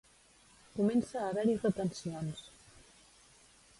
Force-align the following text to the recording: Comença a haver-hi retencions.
Comença 0.77 1.19
a 1.19 1.27
haver-hi 1.33 1.55
retencions. 1.59 2.43